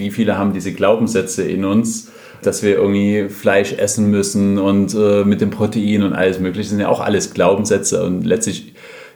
[0.00, 2.10] wie viele haben diese Glaubenssätze in uns,
[2.42, 6.70] dass wir irgendwie Fleisch essen müssen und äh, mit dem Protein und alles mögliche, das
[6.70, 8.74] sind ja auch alles Glaubenssätze und letztlich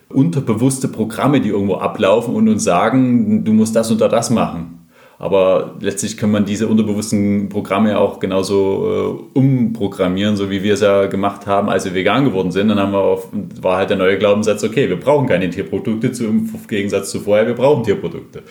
[0.08, 4.74] unterbewusste Programme, die irgendwo ablaufen und uns sagen, du musst das und das machen.
[5.18, 10.80] Aber letztlich kann man diese unterbewussten Programme auch genauso äh, umprogrammieren, so wie wir es
[10.80, 12.69] ja gemacht haben, als wir vegan geworden sind.
[12.69, 13.28] Dann haben wir auf,
[13.62, 17.55] war halt der neue Glaubenssatz, okay, wir brauchen keine Tierprodukte, im Gegensatz zu vorher, wir
[17.55, 18.42] brauchen Tierprodukte.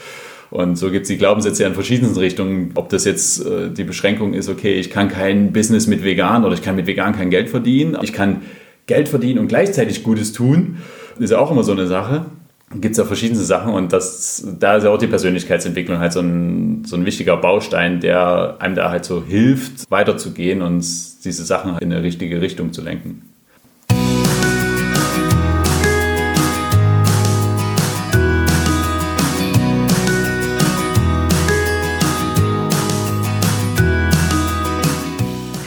[0.54, 2.74] Und so gibt es die Glaubenssätze ja in verschiedensten Richtungen.
[2.76, 6.54] Ob das jetzt äh, die Beschränkung ist, okay, ich kann kein Business mit vegan oder
[6.54, 7.98] ich kann mit vegan kein Geld verdienen.
[8.04, 8.44] Ich kann
[8.86, 10.78] Geld verdienen und gleichzeitig Gutes tun.
[11.18, 12.28] ist ja auch immer so eine Sache
[12.76, 16.22] gibt es ja verschiedene Sachen und das, da ist ja auch die Persönlichkeitsentwicklung halt so
[16.22, 20.80] ein, so ein wichtiger Baustein, der einem da halt so hilft, weiterzugehen und
[21.24, 23.33] diese Sachen in eine richtige Richtung zu lenken.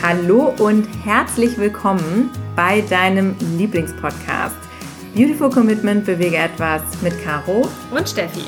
[0.08, 4.54] Hallo und herzlich willkommen bei deinem Lieblingspodcast.
[5.16, 8.44] Beautiful Commitment bewege etwas mit Caro und Steffi.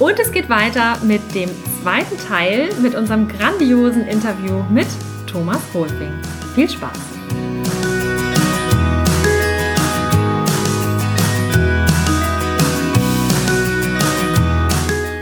[0.00, 1.48] Und es geht weiter mit dem
[1.80, 4.88] zweiten Teil mit unserem grandiosen Interview mit
[5.28, 6.10] Thomas Wolfing.
[6.56, 7.09] Viel Spaß!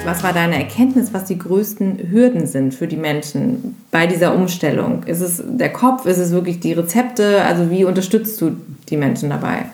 [0.08, 5.02] Was war deine Erkenntnis, was die größten Hürden sind für die Menschen bei dieser Umstellung?
[5.02, 6.06] Ist es der Kopf?
[6.06, 7.42] Ist es wirklich die Rezepte?
[7.42, 8.56] Also wie unterstützt du
[8.88, 9.66] die Menschen dabei?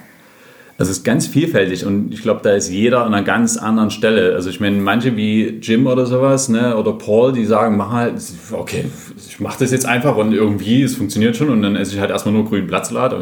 [0.77, 4.35] Es ist ganz vielfältig und ich glaube, da ist jeder an einer ganz anderen Stelle.
[4.35, 8.15] Also ich meine, manche wie Jim oder sowas, ne, oder Paul, die sagen, mach halt,
[8.51, 12.01] okay, ich mache das jetzt einfach und irgendwie, es funktioniert schon und dann esse ich
[12.01, 13.15] halt erstmal nur grünen Blattsalat.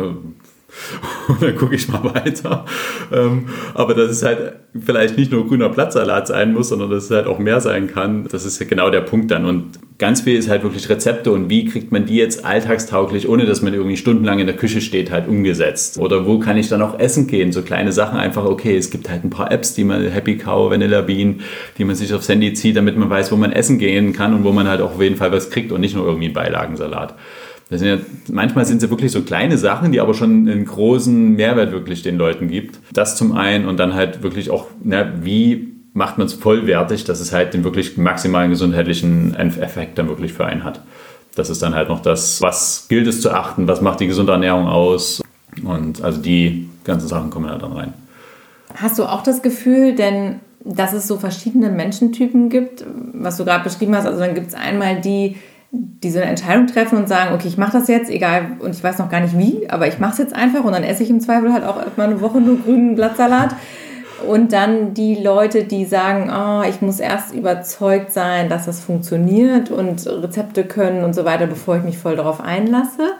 [1.28, 2.64] und dann gucke ich mal weiter.
[3.12, 7.10] Ähm, aber dass es halt vielleicht nicht nur grüner Blattsalat sein muss, sondern dass es
[7.10, 9.44] halt auch mehr sein kann, das ist ja genau der Punkt dann.
[9.44, 13.44] Und ganz viel ist halt wirklich Rezepte und wie kriegt man die jetzt alltagstauglich, ohne
[13.44, 15.98] dass man irgendwie stundenlang in der Küche steht, halt umgesetzt.
[15.98, 17.52] Oder wo kann ich dann auch essen gehen?
[17.52, 20.70] So kleine Sachen einfach, okay, es gibt halt ein paar Apps, die man, Happy Cow,
[20.70, 21.40] Vanilla Bean,
[21.78, 24.44] die man sich aufs Handy zieht, damit man weiß, wo man essen gehen kann und
[24.44, 27.14] wo man halt auch auf jeden Fall was kriegt und nicht nur irgendwie Beilagensalat.
[27.78, 27.98] Sind ja,
[28.30, 32.02] manchmal sind es ja wirklich so kleine Sachen, die aber schon einen großen Mehrwert wirklich
[32.02, 32.78] den Leuten gibt.
[32.92, 37.20] Das zum einen und dann halt wirklich auch, na, wie macht man es vollwertig, dass
[37.20, 40.80] es halt den wirklich maximalen gesundheitlichen Effekt dann wirklich für einen hat.
[41.34, 44.32] Das ist dann halt noch das, was gilt es zu achten, was macht die gesunde
[44.32, 45.22] Ernährung aus
[45.64, 47.94] und also die ganzen Sachen kommen ja dann rein.
[48.74, 52.84] Hast du auch das Gefühl, denn dass es so verschiedene Menschentypen gibt,
[53.14, 55.36] was du gerade beschrieben hast, also dann gibt es einmal die,
[55.72, 58.84] die so eine Entscheidung treffen und sagen, okay, ich mache das jetzt, egal, und ich
[58.84, 61.08] weiß noch gar nicht wie, aber ich mache es jetzt einfach und dann esse ich
[61.10, 63.56] im Zweifel halt auch mal eine Woche nur grünen Blattsalat.
[64.28, 69.70] Und dann die Leute, die sagen, oh, ich muss erst überzeugt sein, dass das funktioniert
[69.70, 73.14] und Rezepte können und so weiter, bevor ich mich voll darauf einlasse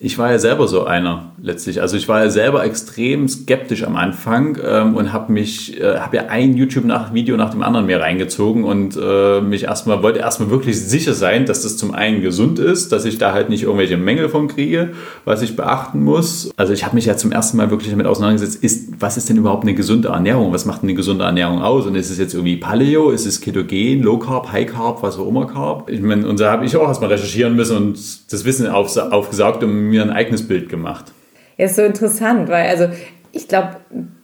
[0.00, 1.80] ich war ja selber so einer letztlich.
[1.80, 6.16] Also ich war ja selber extrem skeptisch am Anfang ähm, und habe mich, äh, habe
[6.16, 10.80] ja ein YouTube-Video nach dem anderen mehr reingezogen und äh, mich erstmal wollte erstmal wirklich
[10.80, 14.28] sicher sein, dass das zum einen gesund ist, dass ich da halt nicht irgendwelche Mängel
[14.28, 14.90] von kriege,
[15.24, 16.50] was ich beachten muss.
[16.56, 19.36] Also ich habe mich ja zum ersten Mal wirklich damit auseinandergesetzt, ist, was ist denn
[19.36, 20.52] überhaupt eine gesunde Ernährung?
[20.52, 21.86] Was macht eine gesunde Ernährung aus?
[21.86, 23.10] Und ist es jetzt irgendwie Paleo?
[23.10, 25.90] Ist es Ketogen, Low Carb, High Carb, was auch immer Carb?
[25.90, 27.98] Ich meine, und da habe ich auch erstmal recherchieren müssen und
[28.30, 31.12] das Wissen auf, aufgesaugt, um mir ein eigenes Bild gemacht.
[31.56, 32.88] Ja, ist so interessant, weil also
[33.32, 33.76] ich glaube,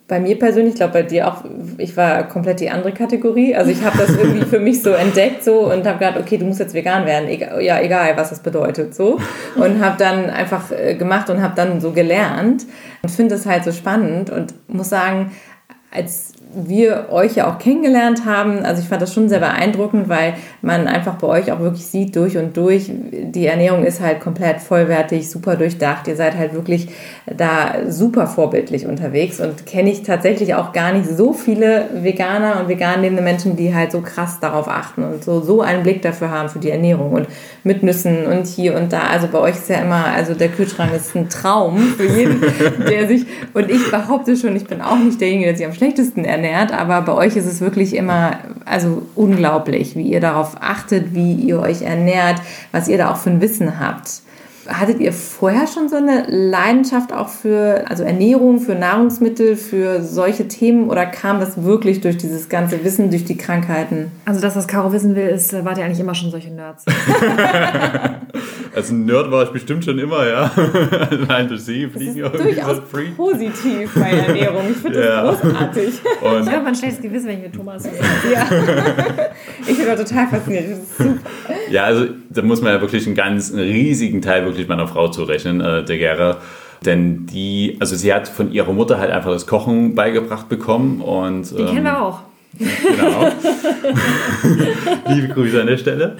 [0.07, 1.45] bei mir persönlich, ich glaube bei dir auch,
[1.79, 3.55] ich war komplett die andere Kategorie.
[3.55, 6.45] Also ich habe das irgendwie für mich so entdeckt so und habe gedacht, okay, du
[6.45, 7.29] musst jetzt vegan werden.
[7.29, 9.19] Egal, ja, egal, was das bedeutet so.
[9.57, 12.67] Und habe dann einfach äh, gemacht und habe dann so gelernt
[13.03, 15.33] und finde es halt so spannend und muss sagen,
[15.95, 18.65] als wir euch ja auch kennengelernt haben.
[18.65, 22.17] Also ich fand das schon sehr beeindruckend, weil man einfach bei euch auch wirklich sieht,
[22.17, 26.07] durch und durch, die Ernährung ist halt komplett vollwertig, super durchdacht.
[26.09, 26.89] Ihr seid halt wirklich
[27.27, 32.69] da super vorbildlich unterwegs und kenne ich tatsächlich auch gar nicht so viele Veganer und
[32.69, 36.31] vegan lebende Menschen, die halt so krass darauf achten und so, so einen Blick dafür
[36.31, 37.27] haben für die Ernährung und
[37.65, 39.05] mit Nüssen und hier und da.
[39.11, 42.41] Also bei euch ist ja immer, also der Kühlschrank ist ein Traum für jeden,
[42.89, 46.25] der sich, und ich behaupte schon, ich bin auch nicht derjenige, der sich am schlechtesten
[46.25, 51.35] ernährt aber bei euch ist es wirklich immer also unglaublich, wie ihr darauf achtet, wie
[51.35, 52.41] ihr euch ernährt,
[52.73, 54.23] was ihr da auch für ein Wissen habt.
[54.67, 60.49] Hattet ihr vorher schon so eine Leidenschaft auch für also Ernährung, für Nahrungsmittel, für solche
[60.49, 64.11] Themen oder kam das wirklich durch dieses ganze Wissen, durch die Krankheiten?
[64.25, 66.87] Also das, was Caro wissen will, ist, wart ihr eigentlich immer schon solche Nerds?
[68.75, 70.51] Also ein Nerd war ich bestimmt schon immer, ja.
[71.29, 72.81] Nein, durch Sie fliegen das ist durchaus
[73.17, 74.63] positiv bei Ernährung.
[74.71, 75.23] Ich finde ja.
[75.23, 75.95] das großartig.
[76.21, 78.47] Und ich habe ein schlechtes Gewissen, wenn ich mit Thomas Ja.
[79.67, 80.65] Ich bin da total fasziniert.
[80.71, 81.31] Das ist super.
[81.71, 85.09] Ja, also da muss man ja wirklich einen ganz einen riesigen Teil wirklich meiner Frau
[85.09, 86.39] zurechnen, äh, der Gera.
[86.85, 91.51] Denn die, also sie hat von ihrer Mutter halt einfach das Kochen beigebracht bekommen und.
[91.57, 92.21] Die ähm, kennen wir auch.
[92.59, 93.33] Genau.
[95.09, 96.17] Liebe Grüße an der Stelle.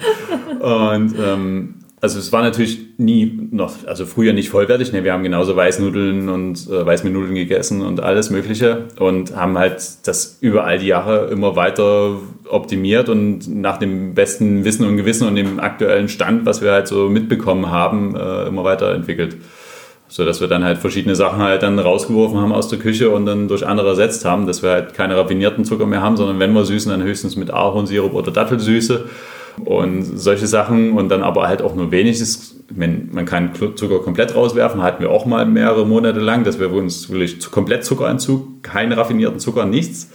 [0.59, 1.75] Und ähm,
[2.05, 4.93] also es war natürlich nie noch, also früher nicht vollwertig.
[4.93, 5.03] Ne?
[5.03, 10.37] Wir haben genauso Weißnudeln und äh, Weißmehlnudeln gegessen und alles Mögliche und haben halt das
[10.39, 15.35] über all die Jahre immer weiter optimiert und nach dem besten Wissen und Gewissen und
[15.35, 19.37] dem aktuellen Stand, was wir halt so mitbekommen haben, äh, immer weiterentwickelt
[20.07, 23.25] so dass wir dann halt verschiedene Sachen halt dann rausgeworfen haben aus der Küche und
[23.25, 26.53] dann durch andere ersetzt haben, dass wir halt keine raffinierten Zucker mehr haben, sondern wenn
[26.53, 29.09] wir süßen, dann höchstens mit Ahornsirup oder Dattelsüße
[29.63, 32.21] und solche Sachen und dann aber halt auch nur wenig.
[32.75, 37.09] Man kann Zucker komplett rauswerfen, hatten wir auch mal mehrere Monate lang, dass wir uns
[37.09, 40.09] wirklich komplett Zuckeranzug, keinen raffinierten Zucker, nichts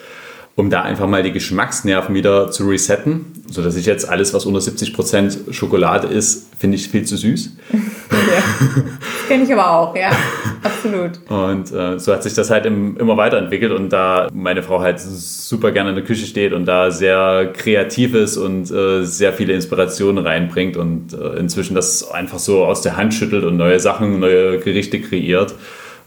[0.56, 4.60] um da einfach mal die Geschmacksnerven wieder zu resetten, sodass ich jetzt alles, was unter
[4.60, 7.56] 70% Schokolade ist, finde ich viel zu süß.
[7.72, 8.82] ja,
[9.28, 10.10] kenne ich aber auch, ja,
[10.62, 11.12] absolut.
[11.28, 15.00] Und äh, so hat sich das halt im, immer weiterentwickelt und da meine Frau halt
[15.00, 19.54] super gerne in der Küche steht und da sehr kreativ ist und äh, sehr viele
[19.54, 24.18] Inspirationen reinbringt und äh, inzwischen das einfach so aus der Hand schüttelt und neue Sachen,
[24.18, 25.54] neue Gerichte kreiert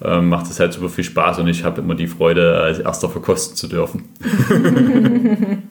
[0.04, 3.10] ähm, macht es halt super viel Spaß und ich habe immer die Freude, als erster
[3.10, 4.10] verkosten zu dürfen.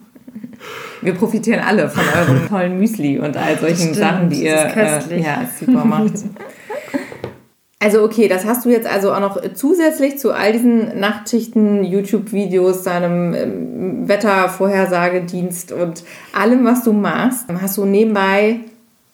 [1.02, 5.48] Wir profitieren alle von eurem tollen Müsli und all solchen Sachen, die ihr äh, ja,
[5.58, 6.12] super macht.
[7.84, 12.84] Also okay, das hast du jetzt also auch noch zusätzlich zu all diesen Nachtschichten, YouTube-Videos,
[12.84, 18.60] deinem ähm, Wettervorhersagedienst und allem, was du machst, hast du nebenbei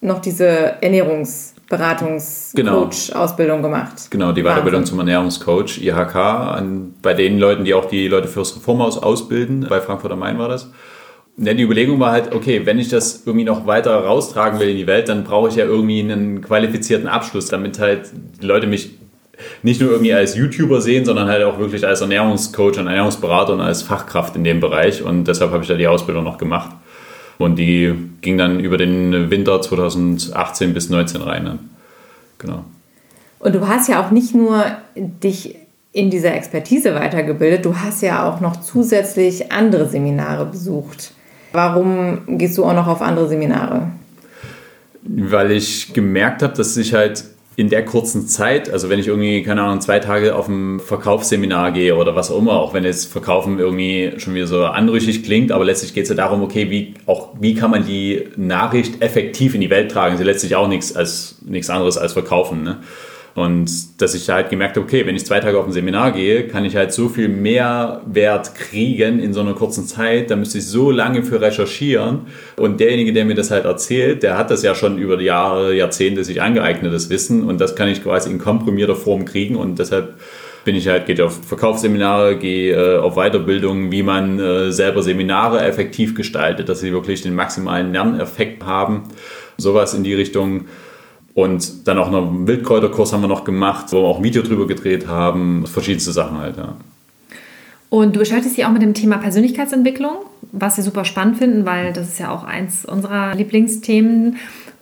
[0.01, 3.69] noch diese Ernährungs- Beratungscoach-Ausbildung genau.
[3.69, 4.11] gemacht.
[4.11, 8.57] Genau, die Weiterbildung zum Ernährungscoach, IHK, an, bei den Leuten, die auch die Leute fürs
[8.57, 9.67] Reformhaus ausbilden.
[9.69, 10.71] Bei Frankfurt am Main war das.
[11.37, 14.77] Ja, die Überlegung war halt, okay, wenn ich das irgendwie noch weiter raustragen will in
[14.77, 18.11] die Welt, dann brauche ich ja irgendwie einen qualifizierten Abschluss, damit halt
[18.41, 18.99] die Leute mich
[19.63, 23.61] nicht nur irgendwie als YouTuber sehen, sondern halt auch wirklich als Ernährungscoach und Ernährungsberater und
[23.61, 25.03] als Fachkraft in dem Bereich.
[25.03, 26.71] Und deshalb habe ich da die Ausbildung noch gemacht.
[27.39, 31.45] Und die ging dann über den Winter 2018 bis 2019 rein.
[31.45, 31.59] Dann.
[32.39, 32.65] Genau.
[33.39, 34.65] Und du hast ja auch nicht nur
[34.97, 35.57] dich
[35.93, 41.13] in dieser Expertise weitergebildet, du hast ja auch noch zusätzlich andere Seminare besucht.
[41.53, 43.89] Warum gehst du auch noch auf andere Seminare?
[45.03, 47.25] Weil ich gemerkt habe, dass ich halt
[47.59, 51.73] in der kurzen Zeit, also wenn ich irgendwie, keine Ahnung, zwei Tage auf ein Verkaufsseminar
[51.73, 55.51] gehe oder was auch immer, auch wenn jetzt Verkaufen irgendwie schon wieder so anrüchig klingt,
[55.51, 59.57] aber letztlich geht es ja darum, okay, wie, auch, wie kann man die Nachricht effektiv
[59.57, 60.17] in die Welt tragen?
[60.17, 62.63] Sie letztlich auch nichts, als, nichts anderes als Verkaufen.
[62.63, 62.79] Ne?
[63.39, 66.49] Und dass ich halt gemerkt habe, okay, wenn ich zwei Tage auf ein Seminar gehe,
[66.49, 70.31] kann ich halt so viel mehr Wert kriegen in so einer kurzen Zeit.
[70.31, 72.23] Da müsste ich so lange für recherchieren.
[72.57, 75.75] Und derjenige, der mir das halt erzählt, der hat das ja schon über die Jahre,
[75.75, 77.45] Jahrzehnte sich angeeignet, das Wissen.
[77.45, 79.57] Und das kann ich quasi in komprimierter Form kriegen.
[79.57, 80.15] Und deshalb
[80.65, 85.61] bin ich halt, gehe auf Verkaufsseminare, gehe äh, auf Weiterbildung, wie man äh, selber Seminare
[85.61, 89.05] effektiv gestaltet, dass sie wirklich den maximalen Lerneffekt haben.
[89.57, 90.67] Sowas in die Richtung.
[91.39, 94.43] Und dann auch noch einen Wildkräuterkurs haben wir noch gemacht, wo wir auch ein Video
[94.43, 95.69] drüber gedreht haben.
[95.69, 96.75] Verschiedenste Sachen halt, ja.
[97.91, 100.17] Und du beschäftigst dich auch mit dem Thema Persönlichkeitsentwicklung,
[100.51, 104.39] was wir super spannend finden, weil das ist ja auch eins unserer Lieblingsthemen.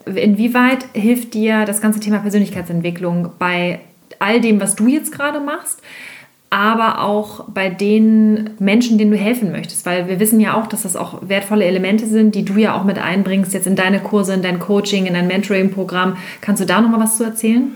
[0.06, 3.80] Inwieweit hilft dir das ganze Thema Persönlichkeitsentwicklung bei
[4.18, 5.82] all dem, was du jetzt gerade machst?
[6.50, 9.84] Aber auch bei den Menschen, denen du helfen möchtest.
[9.84, 12.84] Weil wir wissen ja auch, dass das auch wertvolle Elemente sind, die du ja auch
[12.84, 16.16] mit einbringst, jetzt in deine Kurse, in dein Coaching, in dein Mentoring-Programm.
[16.40, 17.72] Kannst du da nochmal was zu erzählen?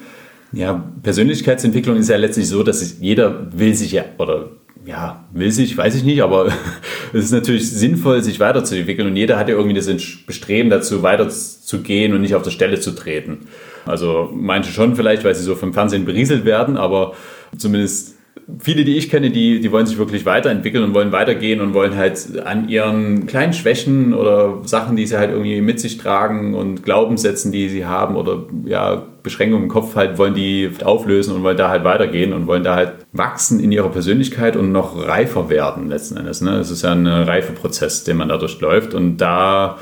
[0.52, 4.50] Ja, Persönlichkeitsentwicklung ist ja letztlich so, dass jeder will sich ja, oder
[4.84, 6.46] ja, will sich, weiß ich nicht, aber
[7.12, 9.86] es ist natürlich sinnvoll, sich weiterzuentwickeln und jeder hat ja irgendwie das
[10.26, 13.46] Bestreben dazu, weiterzugehen und nicht auf der Stelle zu treten.
[13.86, 17.14] Also manche schon vielleicht, weil sie so vom Fernsehen berieselt werden, aber
[17.56, 18.16] zumindest
[18.58, 21.96] viele, die ich kenne, die, die wollen sich wirklich weiterentwickeln und wollen weitergehen und wollen
[21.96, 26.82] halt an ihren kleinen Schwächen oder Sachen, die sie halt irgendwie mit sich tragen und
[26.82, 31.56] Glaubenssätzen, die sie haben oder ja, Beschränkungen im Kopf halt, wollen die auflösen und wollen
[31.56, 35.88] da halt weitergehen und wollen da halt wachsen in ihrer Persönlichkeit und noch reifer werden
[35.88, 36.40] letzten Endes.
[36.40, 36.58] Ne?
[36.58, 39.78] Es ist ja ein Reifeprozess, den man da durchläuft und da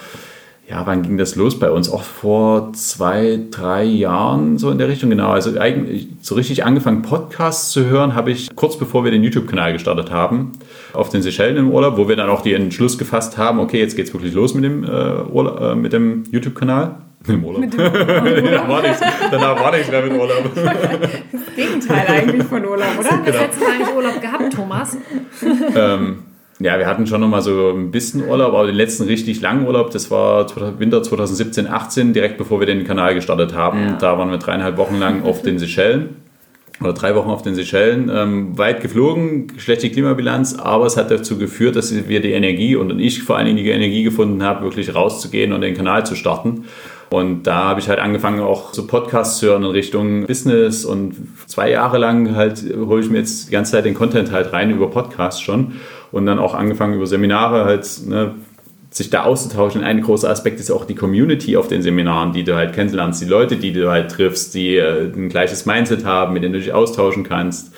[0.69, 1.91] ja, wann ging das los bei uns?
[1.91, 5.31] Auch vor zwei, drei Jahren so in der Richtung, genau.
[5.31, 9.73] Also eigentlich so richtig angefangen, Podcasts zu hören, habe ich kurz bevor wir den YouTube-Kanal
[9.73, 10.53] gestartet haben,
[10.93, 13.97] auf den Seychellen im Urlaub, wo wir dann auch den Entschluss gefasst haben, okay, jetzt
[13.97, 16.97] geht es wirklich los mit dem, äh, äh, dem YouTube-Kanal.
[17.27, 17.65] Im Urlaub.
[17.77, 20.51] danach, war nichts, danach war nichts mehr mit Urlaub.
[21.33, 23.11] Das Gegenteil eigentlich von Urlaub, oder?
[23.11, 24.97] Haben wir das letzte Mal eigentlich Urlaub gehabt, Thomas?
[25.75, 26.19] ähm,
[26.61, 29.67] ja, wir hatten schon noch mal so ein bisschen Urlaub, aber den letzten richtig langen
[29.67, 30.47] Urlaub, das war
[30.79, 33.81] Winter 2017, 18, direkt bevor wir den Kanal gestartet haben.
[33.81, 33.93] Ja.
[33.93, 36.17] Da waren wir dreieinhalb Wochen lang auf den Seychellen
[36.81, 41.39] oder drei Wochen auf den Seychellen, ähm, weit geflogen, schlechte Klimabilanz, aber es hat dazu
[41.39, 44.95] geführt, dass wir die Energie und ich vor allen Dingen die Energie gefunden habe, wirklich
[44.95, 46.65] rauszugehen und den Kanal zu starten.
[47.11, 51.15] Und da habe ich halt angefangen, auch so Podcasts zu hören in Richtung Business und
[51.47, 54.71] zwei Jahre lang halt hole ich mir jetzt die ganze Zeit den Content halt rein
[54.71, 55.73] über Podcasts schon
[56.13, 58.35] und dann auch angefangen über Seminare halt, ne,
[58.91, 59.85] sich da auszutauschen.
[59.85, 63.27] Ein großer Aspekt ist auch die Community auf den Seminaren, die du halt kennenlernst, die
[63.27, 66.73] Leute, die du halt triffst, die äh, ein gleiches Mindset haben, mit denen du dich
[66.73, 67.73] austauschen kannst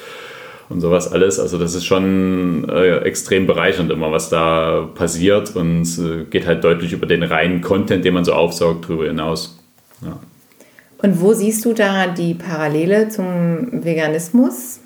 [0.69, 1.41] und sowas alles.
[1.41, 6.65] Also das ist schon äh, extrem bereichernd immer, was da passiert und äh, geht halt
[6.65, 9.59] deutlich über den reinen Content, den man so aufsaugt, drüber hinaus.
[10.03, 10.19] Ja.
[11.03, 14.81] Und wo siehst du da die Parallele zum Veganismus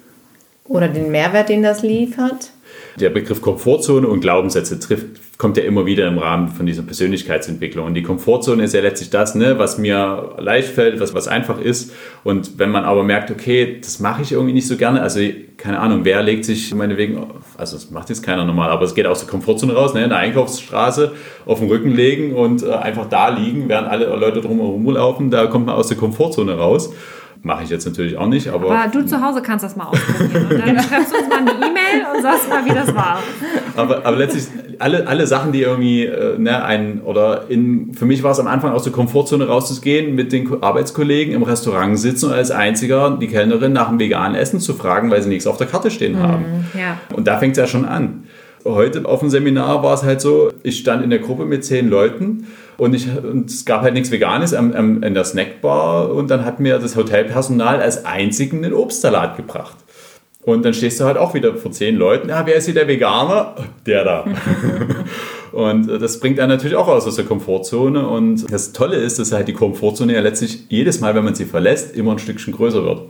[0.64, 2.50] oder den Mehrwert, den das liefert?
[3.00, 7.86] Der Begriff Komfortzone und Glaubenssätze trifft, kommt ja immer wieder im Rahmen von dieser Persönlichkeitsentwicklung.
[7.86, 11.60] Und die Komfortzone ist ja letztlich das, ne, was mir leicht fällt, was, was einfach
[11.60, 11.92] ist.
[12.22, 15.20] Und wenn man aber merkt, okay, das mache ich irgendwie nicht so gerne, also
[15.56, 17.18] keine Ahnung, wer legt sich meinetwegen,
[17.56, 20.10] also das macht jetzt keiner normal, aber es geht aus der Komfortzone raus, ne, in
[20.10, 21.12] der Einkaufsstraße
[21.46, 25.46] auf den Rücken legen und äh, einfach da liegen, während alle Leute drumherum laufen, da
[25.46, 26.92] kommt man aus der Komfortzone raus.
[27.46, 28.70] Mache ich jetzt natürlich auch nicht, aber.
[28.70, 30.46] Aber du zu Hause kannst das mal ausprobieren.
[30.46, 33.18] Und dann schreibst du uns mal eine E-Mail und sagst mal, wie das war.
[33.76, 34.44] Aber, aber letztlich,
[34.78, 38.46] alle, alle Sachen, die irgendwie, äh, ne, ein, oder in, für mich war es am
[38.46, 43.26] Anfang aus der Komfortzone rauszugehen, mit den Arbeitskollegen im Restaurant sitzen und als einziger die
[43.26, 46.66] Kellnerin nach dem veganen Essen zu fragen, weil sie nichts auf der Karte stehen haben.
[46.72, 46.96] Ja.
[47.14, 48.24] Und da fängt es ja schon an.
[48.64, 51.88] Heute auf dem Seminar war es halt so, ich stand in der Gruppe mit zehn
[51.88, 52.46] Leuten
[52.78, 56.44] und, ich, und es gab halt nichts Veganes am, am, in der Snackbar und dann
[56.44, 59.76] hat mir das Hotelpersonal als einzigen einen Obstsalat gebracht.
[60.44, 62.28] Und dann stehst du halt auch wieder vor zehn Leuten.
[62.28, 63.54] Ja, wer ist hier der Veganer?
[63.86, 64.24] Der da.
[65.52, 68.06] und das bringt einen natürlich auch raus aus der Komfortzone.
[68.06, 71.46] Und das Tolle ist, dass halt die Komfortzone ja letztlich jedes Mal, wenn man sie
[71.46, 73.02] verlässt, immer ein Stückchen größer wird.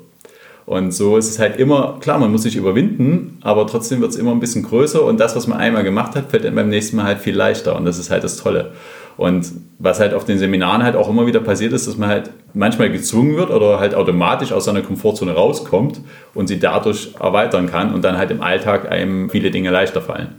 [0.66, 4.16] Und so ist es halt immer, klar, man muss sich überwinden, aber trotzdem wird es
[4.16, 6.96] immer ein bisschen größer und das, was man einmal gemacht hat, fällt dann beim nächsten
[6.96, 8.72] Mal halt viel leichter und das ist halt das Tolle.
[9.16, 9.46] Und
[9.78, 12.90] was halt auf den Seminaren halt auch immer wieder passiert ist, dass man halt manchmal
[12.90, 16.00] gezwungen wird oder halt automatisch aus seiner Komfortzone rauskommt
[16.32, 20.34] und sie dadurch erweitern kann und dann halt im Alltag einem viele Dinge leichter fallen.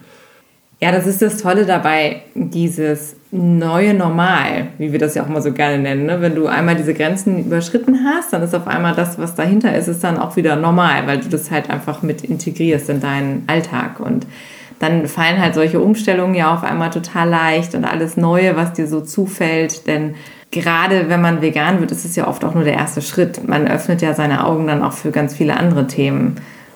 [0.82, 5.42] Ja, das ist das Tolle dabei, dieses neue Normal, wie wir das ja auch immer
[5.42, 6.06] so gerne nennen.
[6.06, 6.22] Ne?
[6.22, 9.88] Wenn du einmal diese Grenzen überschritten hast, dann ist auf einmal das, was dahinter ist,
[9.88, 14.00] ist dann auch wieder normal, weil du das halt einfach mit integrierst in deinen Alltag.
[14.00, 14.26] Und
[14.80, 18.88] dann fallen halt solche Umstellungen ja auf einmal total leicht und alles Neue, was dir
[18.88, 19.88] so zufällt.
[19.88, 20.16] Denn
[20.52, 23.48] gerade wenn man vegan wird, ist es ja oft auch nur der erste Schritt.
[23.48, 26.36] Man öffnet ja seine Augen dann auch für ganz viele andere Themen.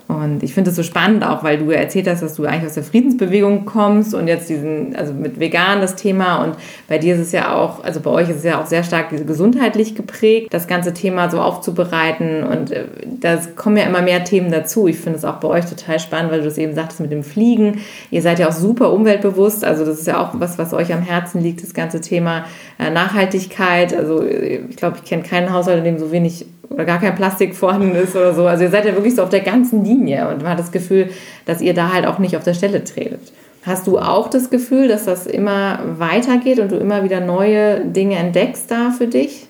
[0.09, 2.73] Und ich finde es so spannend auch, weil du erzählt hast, dass du eigentlich aus
[2.73, 6.55] der Friedensbewegung kommst und jetzt diesen, also mit vegan das Thema und
[6.87, 9.11] bei dir ist es ja auch, also bei euch ist es ja auch sehr stark
[9.27, 12.85] gesundheitlich geprägt, das ganze Thema so aufzubereiten und äh,
[13.21, 14.87] da kommen ja immer mehr Themen dazu.
[14.87, 17.21] Ich finde es auch bei euch total spannend, weil du das eben sagtest mit dem
[17.21, 17.81] Fliegen.
[18.09, 21.03] Ihr seid ja auch super umweltbewusst, also das ist ja auch was, was euch am
[21.03, 22.45] Herzen liegt, das ganze Thema
[22.79, 23.95] äh, Nachhaltigkeit.
[23.95, 27.55] Also ich glaube, ich kenne keinen Haushalt, in dem so wenig oder gar kein Plastik
[27.55, 28.45] vorhanden ist oder so.
[28.45, 31.09] Also ihr seid ja wirklich so auf der ganzen Linie und man hat das Gefühl,
[31.45, 33.21] dass ihr da halt auch nicht auf der Stelle tretet.
[33.65, 38.15] Hast du auch das Gefühl, dass das immer weitergeht und du immer wieder neue Dinge
[38.15, 39.48] entdeckst da für dich?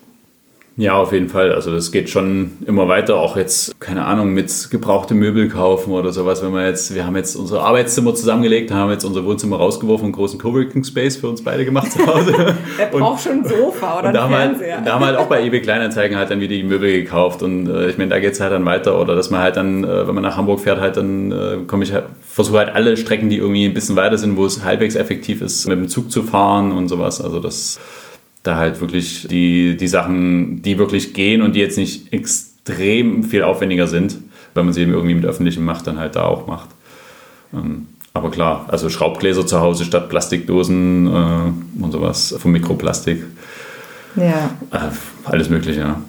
[0.79, 1.51] Ja, auf jeden Fall.
[1.51, 3.17] Also das geht schon immer weiter.
[3.17, 6.41] Auch jetzt, keine Ahnung, mit gebrauchte Möbel kaufen oder sowas.
[6.41, 10.13] Wenn wir jetzt, wir haben jetzt unsere Arbeitszimmer zusammengelegt, haben jetzt unser Wohnzimmer rausgeworfen, einen
[10.13, 12.33] großen Coworking Space für uns beide gemacht zu Hause.
[12.77, 14.75] Wer braucht schon ein Sofa oder einen Fernseher?
[14.77, 17.43] halt, da haben wir halt auch bei eBay Kleinanzeigen halt dann wieder die Möbel gekauft.
[17.43, 19.01] Und äh, ich meine, da geht es halt dann weiter.
[19.01, 21.83] Oder dass man halt dann, äh, wenn man nach Hamburg fährt, halt dann äh, komme
[21.83, 24.95] ich halt, versuche halt alle Strecken, die irgendwie ein bisschen weiter sind, wo es halbwegs
[24.95, 27.19] effektiv ist, mit dem Zug zu fahren und sowas.
[27.19, 27.81] Also das
[28.49, 33.43] da halt wirklich die, die Sachen, die wirklich gehen und die jetzt nicht extrem viel
[33.43, 34.17] aufwendiger sind,
[34.53, 36.69] wenn man sie eben irgendwie mit öffentlichem macht, dann halt da auch macht.
[37.53, 43.23] Ähm, aber klar, also Schraubgläser zu Hause statt Plastikdosen äh, und sowas von Mikroplastik.
[44.15, 44.49] Ja.
[44.71, 44.89] Äh,
[45.25, 46.01] alles Mögliche, ja.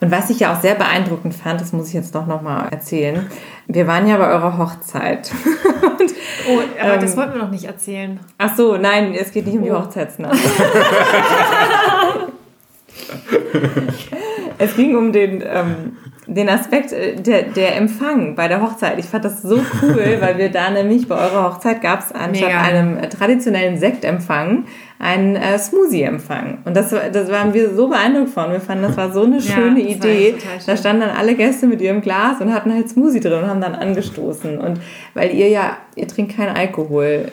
[0.00, 3.26] Und was ich ja auch sehr beeindruckend fand, das muss ich jetzt doch nochmal erzählen.
[3.72, 5.30] Wir waren ja bei eurer Hochzeit.
[5.82, 6.10] Und,
[6.48, 8.18] Oh, aber Ähm, das wollten wir noch nicht erzählen.
[8.38, 9.78] ach so, nein, es geht nicht um die Oh.
[9.78, 10.36] Hochzeitsnacht.
[14.58, 15.96] es ging um den, ähm,
[16.26, 18.98] den Aspekt äh, der, der Empfang bei der Hochzeit.
[18.98, 22.48] Ich fand das so cool, weil wir da nämlich bei eurer Hochzeit gab es anstatt
[22.48, 22.60] Mega.
[22.62, 24.64] einem traditionellen Sektempfang
[25.00, 26.58] einen äh, Smoothie-Empfang.
[26.66, 28.52] Und das, das waren wir so beeindruckt von.
[28.52, 30.34] Wir fanden, das war so eine schöne ja, Idee.
[30.66, 33.62] Da standen dann alle Gäste mit ihrem Glas und hatten halt Smoothie drin und haben
[33.62, 34.58] dann angestoßen.
[34.58, 34.78] Und
[35.14, 37.28] weil ihr ja, ihr trinkt keinen Alkohol.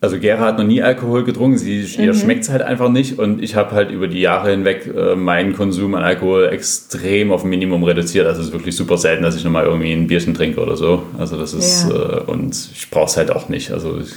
[0.00, 1.58] also Gera hat noch nie Alkohol getrunken.
[1.58, 2.04] Sie, mhm.
[2.04, 3.20] Ihr schmeckt es halt einfach nicht.
[3.20, 7.44] Und ich habe halt über die Jahre hinweg äh, meinen Konsum an Alkohol extrem auf
[7.44, 8.26] Minimum reduziert.
[8.26, 11.04] Also es ist wirklich super selten, dass ich nochmal irgendwie ein Bierchen trinke oder so.
[11.16, 11.94] Also das ist, ja.
[11.94, 13.70] äh, und ich brauche es halt auch nicht.
[13.70, 14.10] Also ich,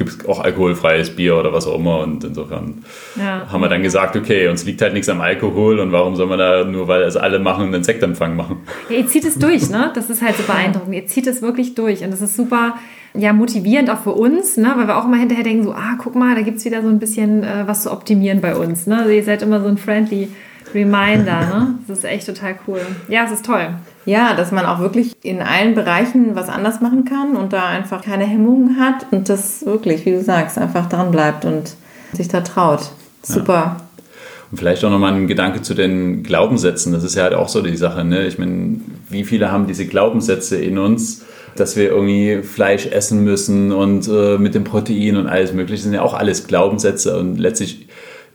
[0.00, 2.00] gibt es auch alkoholfreies Bier oder was auch immer.
[2.00, 2.82] Und insofern
[3.16, 3.46] ja.
[3.52, 6.38] haben wir dann gesagt, okay, uns liegt halt nichts am Alkohol und warum soll man
[6.38, 8.60] da nur, weil es alle machen, einen Sektempfang machen?
[8.88, 9.90] Ja, ihr zieht es durch, ne?
[9.94, 10.94] Das ist halt so beeindruckend.
[10.94, 12.76] Ihr zieht es wirklich durch und das ist super
[13.12, 14.72] ja, motivierend auch für uns, ne?
[14.76, 16.88] weil wir auch immer hinterher denken, so, ah, guck mal, da gibt es wieder so
[16.88, 18.86] ein bisschen äh, was zu optimieren bei uns.
[18.86, 18.98] Ne?
[18.98, 20.28] Also ihr seid immer so ein friendly
[20.72, 21.40] Reminder.
[21.40, 21.78] Ne?
[21.88, 22.80] Das ist echt total cool.
[23.08, 23.74] Ja, es ist toll.
[24.10, 28.02] Ja, dass man auch wirklich in allen Bereichen was anders machen kann und da einfach
[28.02, 31.76] keine Hemmungen hat und das wirklich, wie du sagst, einfach dran bleibt und
[32.12, 32.90] sich da traut.
[33.22, 33.54] Super.
[33.54, 33.76] Ja.
[34.50, 36.92] Und vielleicht auch nochmal ein Gedanke zu den Glaubenssätzen.
[36.92, 38.04] Das ist ja halt auch so die Sache.
[38.04, 38.26] Ne?
[38.26, 41.24] Ich meine, wie viele haben diese Glaubenssätze in uns,
[41.54, 45.76] dass wir irgendwie Fleisch essen müssen und äh, mit dem Protein und alles Mögliche.
[45.76, 47.86] Das sind ja auch alles Glaubenssätze und letztlich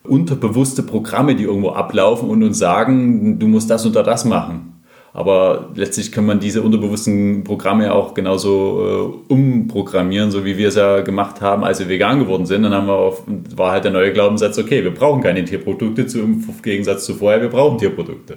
[0.03, 4.74] unterbewusste Programme, die irgendwo ablaufen und uns sagen, du musst das oder das machen.
[5.15, 10.75] Aber letztlich kann man diese unterbewussten Programme auch genauso äh, umprogrammieren, so wie wir es
[10.75, 12.63] ja gemacht haben, als wir vegan geworden sind.
[12.63, 13.23] Dann haben wir auf,
[13.55, 17.47] war halt der neue Glaubenssatz, okay, wir brauchen keine Tierprodukte, im Gegensatz zu vorher, wir
[17.47, 18.35] brauchen Tierprodukte.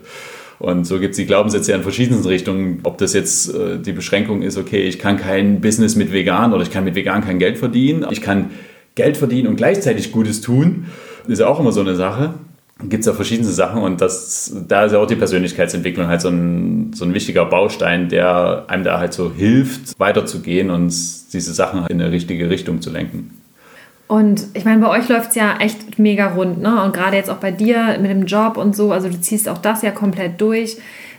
[0.61, 2.79] Und so gibt es die Glaubenssätze in verschiedensten Richtungen.
[2.85, 6.63] Ob das jetzt äh, die Beschränkung ist, okay, ich kann kein Business mit vegan oder
[6.63, 8.07] ich kann mit vegan kein Geld verdienen.
[8.13, 8.51] Ich kann
[8.95, 10.87] Geld verdienen und gleichzeitig Gutes tun.
[11.27, 12.35] Ist ja auch immer so eine Sache
[12.83, 16.29] gibt es ja verschiedene Sachen und das, da ist ja auch die Persönlichkeitsentwicklung halt so
[16.29, 20.87] ein, so ein wichtiger Baustein, der einem da halt so hilft, weiterzugehen und
[21.33, 23.31] diese Sachen in eine richtige Richtung zu lenken.
[24.07, 26.83] Und ich meine, bei euch läuft es ja echt mega rund, ne?
[26.83, 29.59] Und gerade jetzt auch bei dir mit dem Job und so, also du ziehst auch
[29.59, 30.79] das ja komplett durch.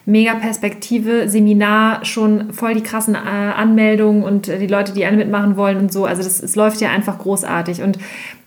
[0.10, 5.56] Mega Perspektive, Seminar, schon voll die krassen äh, Anmeldungen und die Leute, die alle mitmachen
[5.56, 6.06] wollen und so.
[6.06, 7.84] Also das, es läuft ja einfach großartig.
[7.84, 8.00] Und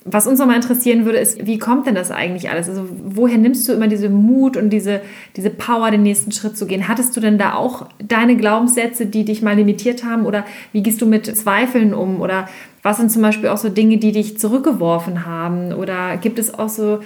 [0.05, 2.69] was uns nochmal interessieren würde, ist, wie kommt denn das eigentlich alles?
[2.69, 5.03] Also woher nimmst du immer diese Mut und diese,
[5.37, 6.89] diese Power, den nächsten Schritt zu gehen?
[6.89, 10.27] Hattest du denn da auch deine Glaubenssätze, die dich mal limitiert haben?
[10.27, 12.21] Oder wie gehst du mit Zweifeln um?
[12.21, 12.49] Oder
[12.83, 15.73] was sind zum Beispiel auch so Dinge, die dich zurückgeworfen haben?
[15.73, 16.99] Oder gibt es auch so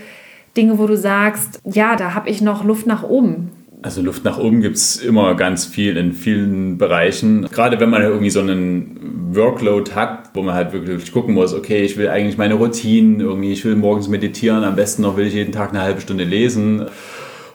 [0.56, 3.50] Dinge, wo du sagst, ja, da habe ich noch Luft nach oben?
[3.86, 7.46] Also Luft nach oben gibt es immer ganz viel in vielen Bereichen.
[7.52, 11.84] Gerade wenn man irgendwie so einen Workload hat, wo man halt wirklich gucken muss, okay,
[11.84, 15.34] ich will eigentlich meine Routinen, irgendwie, ich will morgens meditieren, am besten noch will ich
[15.34, 16.86] jeden Tag eine halbe Stunde lesen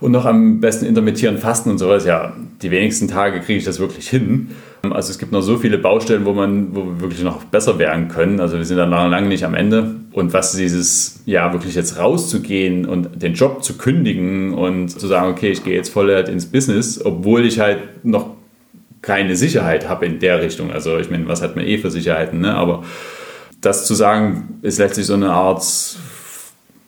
[0.02, 2.06] und noch am besten intermittieren, fasten und sowas.
[2.06, 4.50] Ja, die wenigsten Tage kriege ich das wirklich hin.
[4.82, 8.08] Also es gibt noch so viele Baustellen, wo man, wo wir wirklich noch besser werden
[8.08, 8.40] können.
[8.40, 9.96] Also wir sind dann noch lange nicht am Ende.
[10.12, 15.30] Und was dieses, ja, wirklich jetzt rauszugehen und den Job zu kündigen und zu sagen,
[15.32, 18.32] okay, ich gehe jetzt voll ins Business, obwohl ich halt noch
[19.04, 20.72] keine Sicherheit habe in der Richtung.
[20.72, 22.56] Also ich meine, was hat man eh für Sicherheiten, ne?
[22.56, 22.84] Aber
[23.62, 25.64] das zu sagen, ist letztlich so eine Art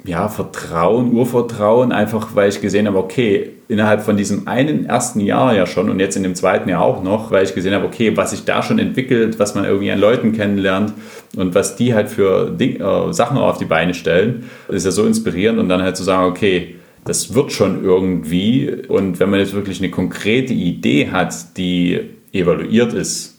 [0.06, 5.56] ja, Vertrauen, Urvertrauen, einfach weil ich gesehen habe, okay, innerhalb von diesem einen ersten Jahr
[5.56, 8.16] ja schon und jetzt in dem zweiten Jahr auch noch, weil ich gesehen habe, okay,
[8.18, 10.94] was sich da schon entwickelt, was man irgendwie an Leuten kennenlernt
[11.38, 15.06] und was die halt für Ding, äh, Sachen auf die Beine stellen, ist ja so
[15.06, 19.54] inspirierend und dann halt zu sagen, okay, das wird schon irgendwie und wenn man jetzt
[19.54, 22.02] wirklich eine konkrete Idee hat, die
[22.34, 23.33] evaluiert ist,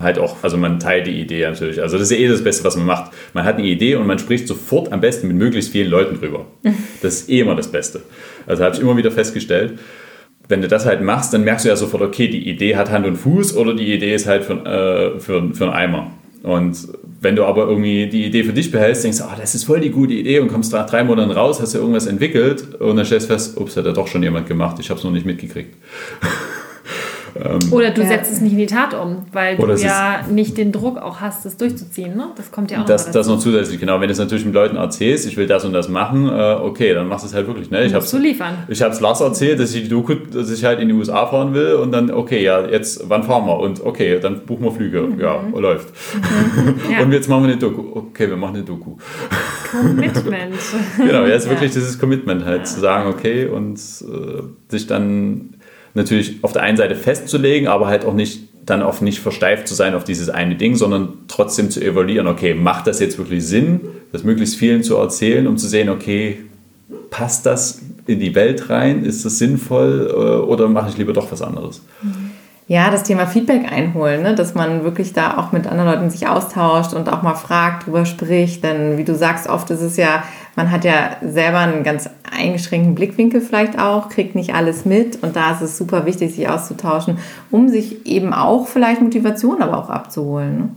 [0.00, 1.82] halt auch, also man teilt die Idee natürlich.
[1.82, 3.12] Also das ist ja eh das Beste, was man macht.
[3.32, 6.46] Man hat eine Idee und man spricht sofort am besten mit möglichst vielen Leuten drüber.
[7.00, 8.00] Das ist eh immer das Beste.
[8.46, 9.78] Also habe ich immer wieder festgestellt,
[10.48, 13.06] wenn du das halt machst, dann merkst du ja sofort, okay, die Idee hat Hand
[13.06, 16.10] und Fuß oder die Idee ist halt für, äh, für, für einen Eimer.
[16.42, 16.88] Und
[17.20, 19.80] wenn du aber irgendwie die Idee für dich behältst, denkst du, oh, das ist voll
[19.80, 23.04] die gute Idee und kommst nach drei Monaten raus, hast du irgendwas entwickelt und dann
[23.04, 25.26] stellst du fest, ups, hat ja doch schon jemand gemacht, ich habe es noch nicht
[25.26, 25.74] mitgekriegt.
[27.42, 28.08] Ähm, Oder du ja.
[28.08, 31.44] setzt es nicht in die Tat um, weil du ja nicht den Druck auch hast,
[31.44, 32.16] das durchzuziehen.
[32.16, 32.28] Ne?
[32.36, 34.00] Das kommt ja auch das, noch Das noch zusätzlich, genau.
[34.00, 36.94] Wenn du es natürlich mit Leuten erzählst, ich will das und das machen, äh, okay,
[36.94, 37.70] dann machst du es halt wirklich.
[37.70, 37.84] Ne?
[37.84, 41.26] Ich habe es Lars erzählt, dass ich die Doku, dass ich halt in die USA
[41.26, 43.58] fahren will und dann, okay, ja, jetzt, wann fahren wir?
[43.58, 45.02] Und okay, dann buchen wir Flüge.
[45.02, 45.20] Mhm.
[45.20, 45.88] Ja, läuft.
[46.14, 46.74] Mhm.
[46.88, 47.02] Ja.
[47.02, 47.82] und jetzt machen wir eine Doku.
[47.94, 48.96] Okay, wir machen eine Doku.
[49.70, 50.54] Commitment.
[50.96, 51.50] genau, ist ja.
[51.50, 55.57] wirklich dieses Commitment halt, zu sagen, okay, und äh, sich dann
[55.94, 59.74] natürlich auf der einen Seite festzulegen, aber halt auch nicht dann auf nicht versteift zu
[59.74, 63.80] sein auf dieses eine Ding, sondern trotzdem zu evaluieren, okay, macht das jetzt wirklich Sinn,
[64.12, 66.38] das möglichst vielen zu erzählen, um zu sehen, okay,
[67.10, 71.30] passt das in die Welt rein, ist das sinnvoll äh, oder mache ich lieber doch
[71.30, 71.82] was anderes?
[72.66, 74.34] Ja, das Thema Feedback einholen, ne?
[74.34, 78.04] dass man wirklich da auch mit anderen Leuten sich austauscht und auch mal fragt, drüber
[78.04, 78.62] spricht.
[78.62, 80.22] Denn wie du sagst, oft ist es ja,
[80.58, 85.36] man hat ja selber einen ganz eingeschränkten Blickwinkel vielleicht auch, kriegt nicht alles mit und
[85.36, 87.18] da ist es super wichtig, sich auszutauschen,
[87.52, 90.58] um sich eben auch vielleicht Motivation aber auch abzuholen.
[90.58, 90.68] Ne?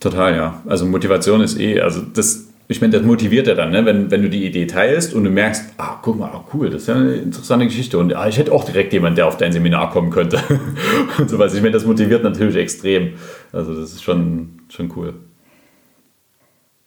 [0.00, 0.62] Total, ja.
[0.66, 3.84] Also Motivation ist eh, also das ich meine, das motiviert ja dann, ne?
[3.84, 6.82] wenn, wenn du die Idee teilst und du merkst, ah, guck mal, ah, cool, das
[6.82, 9.52] ist ja eine interessante Geschichte und ah, ich hätte auch direkt jemanden, der auf dein
[9.52, 10.38] Seminar kommen könnte
[11.18, 11.54] und sowas.
[11.54, 13.14] Ich meine, das motiviert natürlich extrem.
[13.52, 15.14] Also das ist schon, schon cool.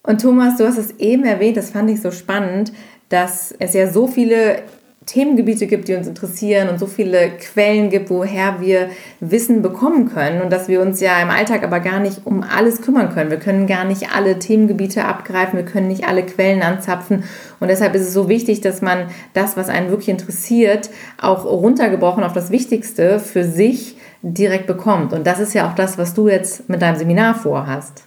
[0.04, 2.74] Und Thomas, du hast es eben erwähnt, das fand ich so spannend,
[3.10, 4.64] dass es ja so viele
[5.06, 10.42] Themengebiete gibt, die uns interessieren und so viele Quellen gibt, woher wir Wissen bekommen können
[10.42, 13.32] und dass wir uns ja im Alltag aber gar nicht um alles kümmern können.
[13.32, 17.24] Wir können gar nicht alle Themengebiete abgreifen, wir können nicht alle Quellen anzapfen
[17.60, 22.24] und deshalb ist es so wichtig, dass man das, was einen wirklich interessiert, auch runtergebrochen
[22.24, 25.14] auf das Wichtigste für sich direkt bekommt.
[25.14, 28.04] Und das ist ja auch das, was du jetzt mit deinem Seminar vorhast.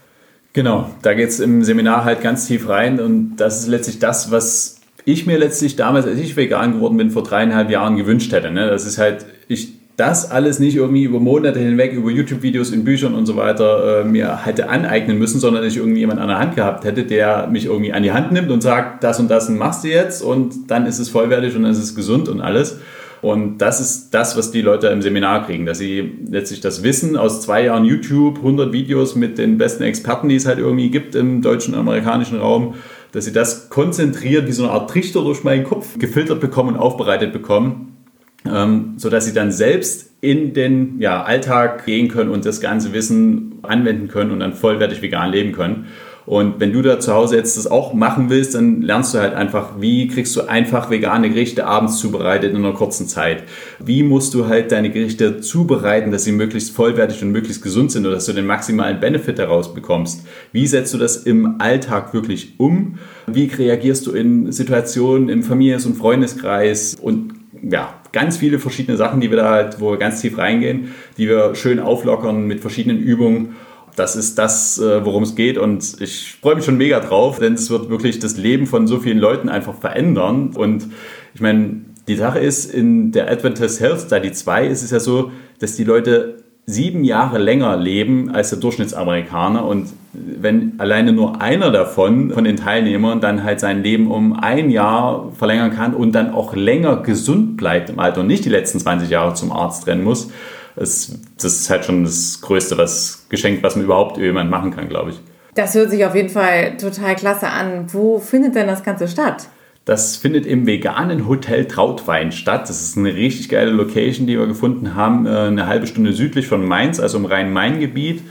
[0.55, 4.31] Genau, da geht es im Seminar halt ganz tief rein und das ist letztlich das,
[4.31, 8.53] was ich mir letztlich damals, als ich vegan geworden bin, vor dreieinhalb Jahren gewünscht hätte.
[8.53, 8.69] Ne?
[8.71, 13.15] Das ist halt, ich das alles nicht irgendwie über Monate hinweg, über YouTube-Videos in Büchern
[13.15, 16.57] und so weiter äh, mir hätte aneignen müssen, sondern ich irgendwie jemand an der Hand
[16.57, 19.85] gehabt hätte, der mich irgendwie an die Hand nimmt und sagt, das und das machst
[19.85, 22.79] du jetzt und dann ist es vollwertig und dann ist es gesund und alles.
[23.25, 27.17] Und das ist das, was die Leute im Seminar kriegen, dass sie letztlich das Wissen
[27.17, 31.15] aus zwei Jahren YouTube, 100 Videos mit den besten Experten, die es halt irgendwie gibt
[31.15, 32.75] im deutschen und amerikanischen Raum,
[33.13, 36.77] dass sie das konzentriert wie so eine Art Trichter durch meinen Kopf gefiltert bekommen und
[36.77, 37.97] aufbereitet bekommen,
[38.45, 43.55] ähm, sodass sie dann selbst in den ja, Alltag gehen können und das ganze Wissen
[43.63, 45.87] anwenden können und dann vollwertig vegan leben können.
[46.27, 49.35] Und wenn du da zu Hause jetzt das auch machen willst, dann lernst du halt
[49.35, 53.45] einfach, wie kriegst du einfach vegane Gerichte abends zubereitet in einer kurzen Zeit.
[53.79, 58.07] Wie musst du halt deine Gerichte zubereiten, dass sie möglichst vollwertig und möglichst gesund sind
[58.07, 60.27] oder dass du den maximalen Benefit daraus bekommst.
[60.53, 62.99] Wie setzt du das im Alltag wirklich um?
[63.27, 69.21] Wie reagierst du in Situationen im Familiens- und Freundeskreis und ja, ganz viele verschiedene Sachen,
[69.21, 72.99] die wir da halt, wo wir ganz tief reingehen, die wir schön auflockern mit verschiedenen
[72.99, 73.57] Übungen
[73.97, 77.55] das ist das, äh, worum es geht und ich freue mich schon mega drauf, denn
[77.55, 80.89] es wird wirklich das Leben von so vielen Leuten einfach verändern und
[81.35, 85.31] ich meine, die Sache ist, in der Adventist Health Study 2 ist es ja so,
[85.59, 91.71] dass die Leute sieben Jahre länger leben als der Durchschnittsamerikaner und wenn alleine nur einer
[91.71, 96.33] davon, von den Teilnehmern, dann halt sein Leben um ein Jahr verlängern kann und dann
[96.33, 100.05] auch länger gesund bleibt im Alter und nicht die letzten 20 Jahre zum Arzt rennen
[100.05, 100.31] muss,
[100.77, 104.89] es, das ist halt schon das größte was, Geschenk, was man überhaupt jemand machen kann,
[104.89, 105.21] glaube ich.
[105.55, 107.87] Das hört sich auf jeden Fall total klasse an.
[107.93, 109.49] Wo findet denn das Ganze statt?
[109.85, 112.69] Das findet im veganen Hotel Trautwein statt.
[112.69, 116.47] Das ist eine richtig geile Location, die wir gefunden haben, äh, eine halbe Stunde südlich
[116.47, 118.23] von Mainz, also im Rhein-Main-Gebiet.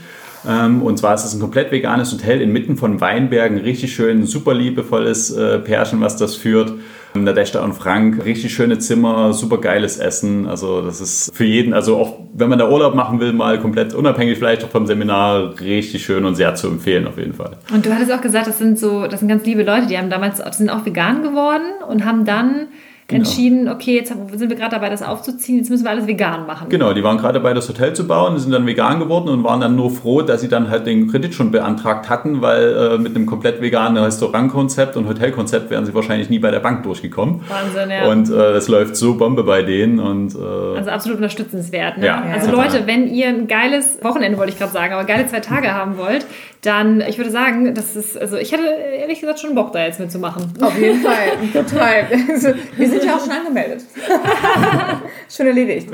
[0.46, 4.52] Ähm, und zwar ist es ein komplett veganes Hotel inmitten von Weinbergen, richtig schön, super
[4.52, 6.72] liebevolles äh, Pärchen, was das führt.
[7.22, 10.48] Nadeshda und Frank, richtig schöne Zimmer, super geiles Essen.
[10.48, 13.94] Also das ist für jeden, also auch wenn man da Urlaub machen will, mal komplett
[13.94, 17.56] unabhängig vielleicht auch vom Seminar, richtig schön und sehr zu empfehlen auf jeden Fall.
[17.72, 20.10] Und du hattest auch gesagt, das sind so, das sind ganz liebe Leute, die haben
[20.10, 22.66] damals, sind auch vegan geworden und haben dann
[23.08, 23.20] genau.
[23.20, 26.68] entschieden, okay, jetzt sind wir gerade dabei, das aufzuziehen, jetzt müssen wir alles vegan machen.
[26.68, 29.60] Genau, die waren gerade dabei, das Hotel zu bauen, sind dann vegan geworden und waren
[29.60, 33.14] dann nur froh, dass sie dann halt den Kredit schon beantragt hatten, weil äh, mit
[33.14, 37.40] einem komplett veganen Restaurantkonzept und Hotelkonzept wären sie wahrscheinlich nie bei der Bank durchgekommen.
[37.48, 38.10] Wahnsinn, ja.
[38.10, 40.00] Und äh, das läuft so Bombe bei denen.
[40.00, 41.98] Und, äh, also absolut unterstützenswert.
[41.98, 42.06] Ne?
[42.06, 42.66] Ja, also total.
[42.66, 45.98] Leute, wenn ihr ein geiles Wochenende, wollte ich gerade sagen, aber geile zwei Tage haben
[45.98, 46.26] wollt,
[46.62, 48.64] dann, ich würde sagen, das ist, also ich hätte
[48.98, 50.44] ehrlich gesagt schon Bock, da jetzt mitzumachen.
[50.60, 51.14] Auf jeden Fall,
[51.52, 52.06] total.
[52.32, 53.84] Also, wir sind ja auch schon angemeldet.
[55.28, 55.88] schon erledigt.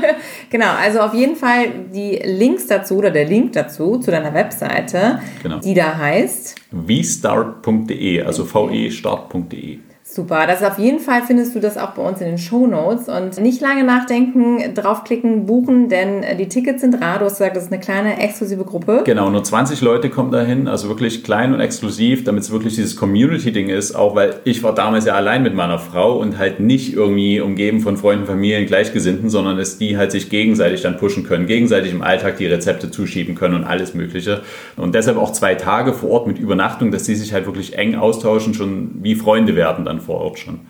[0.50, 5.20] genau, also auf jeden Fall die Links dazu oder der Link dazu zu deiner Webseite,
[5.42, 5.60] genau.
[5.60, 9.78] die da heißt vstart.de, also vestart.de.
[10.14, 13.08] Super, das auf jeden Fall findest du das auch bei uns in den Show Notes
[13.08, 17.18] und nicht lange nachdenken, draufklicken, buchen, denn äh, die Tickets sind rar.
[17.18, 19.02] Du hast gesagt, das ist eine kleine exklusive Gruppe.
[19.04, 22.94] Genau, nur 20 Leute kommen dahin, also wirklich klein und exklusiv, damit es wirklich dieses
[22.94, 23.96] Community-Ding ist.
[23.96, 27.80] Auch weil ich war damals ja allein mit meiner Frau und halt nicht irgendwie umgeben
[27.80, 32.02] von Freunden, Familien, Gleichgesinnten, sondern dass die halt sich gegenseitig dann pushen können, gegenseitig im
[32.02, 34.42] Alltag die Rezepte zuschieben können und alles Mögliche.
[34.76, 37.96] Und deshalb auch zwei Tage vor Ort mit Übernachtung, dass die sich halt wirklich eng
[37.96, 40.60] austauschen, schon wie Freunde werden dann vor Ort schon.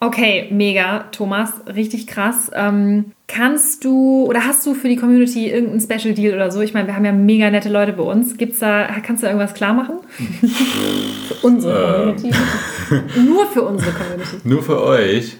[0.00, 2.52] Okay, mega, Thomas, richtig krass.
[2.54, 6.60] Ähm, kannst du oder hast du für die Community irgendeinen Special Deal oder so?
[6.60, 8.36] Ich meine, wir haben ja mega nette Leute bei uns.
[8.36, 9.96] Gibt's da, kannst du da irgendwas klar machen?
[11.28, 12.14] für unsere äh.
[12.14, 12.30] Community.
[13.28, 14.36] Nur für unsere Community.
[14.44, 15.36] Nur für euch.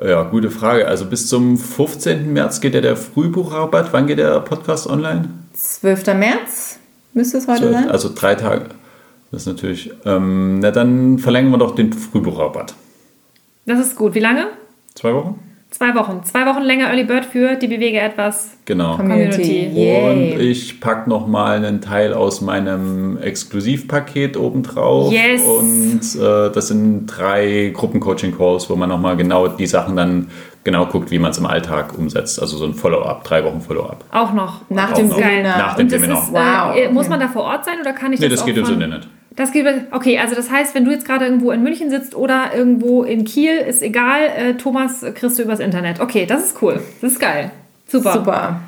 [0.00, 0.86] Ja, gute Frage.
[0.86, 2.32] Also bis zum 15.
[2.32, 3.92] März geht ja der Frühbuchrabatt.
[3.92, 5.30] Wann geht der Podcast online?
[5.54, 6.06] 12.
[6.14, 6.78] März
[7.12, 7.90] müsste es heute sein.
[7.90, 8.66] Also drei Tage.
[9.30, 9.90] Das ist natürlich.
[10.04, 12.74] Ähm, na, dann verlängern wir doch den Frühbuchrabatt.
[13.66, 14.14] Das ist gut.
[14.14, 14.46] Wie lange?
[14.94, 15.40] Zwei Wochen?
[15.70, 16.22] Zwei Wochen.
[16.22, 18.56] Zwei Wochen länger Early Bird für die Bewege etwas.
[18.66, 18.96] Genau.
[18.96, 19.66] Community.
[19.66, 20.34] Yay.
[20.34, 25.12] Und ich packe nochmal einen Teil aus meinem Exklusivpaket obendrauf.
[25.12, 25.42] Yes.
[25.42, 30.30] Und äh, das sind drei Gruppencoaching-Calls, wo man nochmal genau die Sachen dann
[30.62, 32.40] genau guckt, wie man es im Alltag umsetzt.
[32.40, 34.04] Also so ein Follow-up, drei Wochen Follow-up.
[34.12, 34.62] Auch noch.
[34.70, 35.10] Nach Auch dem.
[35.10, 35.58] Seminar.
[35.58, 36.22] Nach dem Seminar.
[36.22, 36.76] ist, Wow.
[36.76, 38.56] äh, muss man da vor Ort sein oder kann ich Nee, das das auch geht
[38.56, 39.08] ins von- Internet.
[39.36, 42.14] Das geht, über- okay, also das heißt, wenn du jetzt gerade irgendwo in München sitzt
[42.14, 46.00] oder irgendwo in Kiel, ist egal, äh, Thomas kriegst du übers Internet.
[46.00, 46.80] Okay, das ist cool.
[47.02, 47.50] Das ist geil.
[47.86, 48.12] Super.
[48.14, 48.60] Super.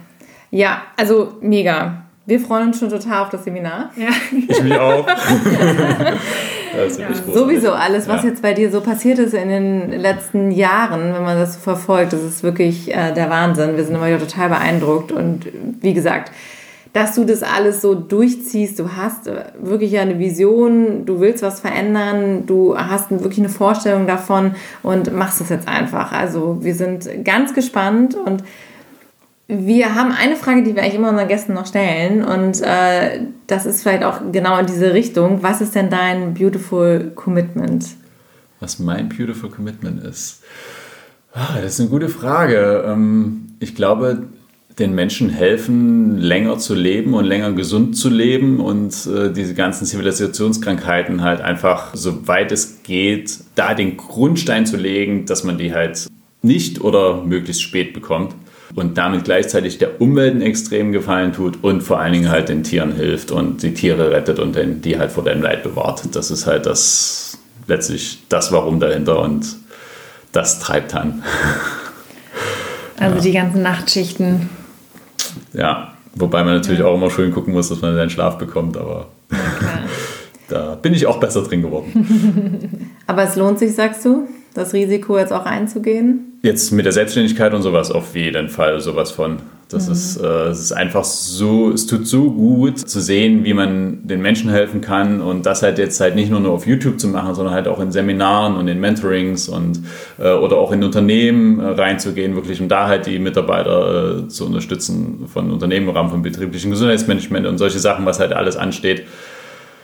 [0.51, 2.03] Ja, also mega.
[2.27, 3.91] Wir freuen uns schon total auf das Seminar.
[3.97, 4.09] Ja.
[4.31, 5.07] Ich mich auch.
[6.77, 7.35] das ist wirklich großartig.
[7.35, 8.29] Sowieso alles, was Ja.
[8.31, 12.13] jetzt bei dir so passiert ist in den letzten Jahren, wenn man das so verfolgt,
[12.13, 13.77] das ist wirklich äh, der Wahnsinn.
[13.77, 15.51] Wir sind immer wieder total beeindruckt und äh,
[15.81, 16.31] wie gesagt,
[16.93, 22.45] dass du das alles so durchziehst, du hast wirklich eine Vision, du willst was verändern,
[22.47, 26.13] du hast wirklich eine Vorstellung davon und machst es jetzt einfach.
[26.13, 28.43] Also wir sind ganz gespannt und
[29.47, 33.65] wir haben eine Frage, die wir eigentlich immer unseren Gästen noch stellen und äh, das
[33.65, 35.43] ist vielleicht auch genau in diese Richtung.
[35.43, 37.87] Was ist denn dein beautiful commitment?
[38.61, 40.43] Was mein Beautiful Commitment ist?
[41.33, 42.85] Ah, das ist eine gute Frage.
[42.87, 44.25] Ähm, Ich glaube,
[44.79, 49.87] den Menschen helfen, länger zu leben und länger gesund zu leben und äh, diese ganzen
[49.87, 56.07] Zivilisationskrankheiten halt einfach, soweit es geht, da den Grundstein zu legen, dass man die halt
[56.43, 58.35] nicht oder möglichst spät bekommt
[58.75, 62.63] und damit gleichzeitig der Umwelt einen extremen Gefallen tut und vor allen Dingen halt den
[62.63, 66.15] Tieren hilft und die Tiere rettet und den, die halt vor dem Leid bewahrt.
[66.15, 69.57] Das ist halt das letztlich das Warum dahinter und
[70.33, 71.23] das treibt an.
[73.01, 74.51] Also die ganzen Nachtschichten.
[75.53, 79.09] Ja, wobei man natürlich auch immer schön gucken muss, dass man seinen Schlaf bekommt, aber
[79.59, 79.83] Klar.
[80.49, 82.91] da bin ich auch besser drin geworden.
[83.07, 86.39] Aber es lohnt sich, sagst du, das Risiko jetzt auch einzugehen?
[86.43, 89.39] Jetzt mit der Selbstständigkeit und sowas auf jeden Fall sowas von.
[89.69, 94.07] Das ist, äh, es ist einfach so, es tut so gut zu sehen, wie man
[94.07, 97.07] den Menschen helfen kann und das halt jetzt halt nicht nur, nur auf YouTube zu
[97.09, 99.83] machen, sondern halt auch in Seminaren und in Mentorings und
[100.19, 104.47] äh, oder auch in Unternehmen äh, reinzugehen, wirklich um da halt die Mitarbeiter äh, zu
[104.47, 109.05] unterstützen von Unternehmen im Rahmen von betrieblichen Gesundheitsmanagement und solche Sachen, was halt alles ansteht.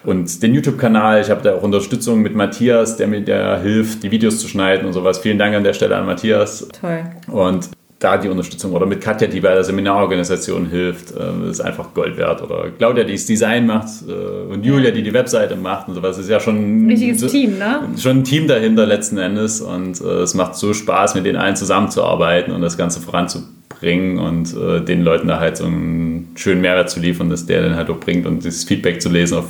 [0.02, 4.10] Und den YouTube-Kanal, ich habe da auch Unterstützung mit Matthias, der mir der hilft, die
[4.10, 5.18] Videos zu schneiden und sowas.
[5.18, 6.68] Vielen Dank an der Stelle an Matthias.
[6.80, 7.04] Toll.
[7.28, 7.70] Und
[8.04, 12.18] da die Unterstützung oder mit Katja, die bei der Seminarorganisation hilft, äh, ist einfach Gold
[12.18, 12.42] wert.
[12.42, 16.16] Oder Claudia, die das Design macht äh, und Julia, die die Webseite macht und sowas.
[16.16, 17.88] Das ist ja schon Richtiges so, Team, ne?
[17.96, 19.62] schon ein Team dahinter letzten Endes.
[19.62, 24.54] Und äh, es macht so Spaß, mit den allen zusammenzuarbeiten und das Ganze voranzubringen und
[24.54, 27.88] äh, den Leuten da halt so einen schönen Mehrwert zu liefern, dass der dann halt
[27.88, 29.46] auch bringt und das Feedback zu lesen auf,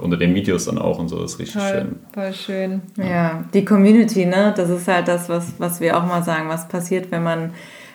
[0.00, 1.20] unter den Videos dann auch und so.
[1.20, 1.96] Das ist richtig Toll, schön.
[2.12, 2.80] voll schön.
[2.96, 4.54] Ja, die Community, ne?
[4.56, 7.50] Das ist halt das, was, was wir auch mal sagen, was passiert, wenn man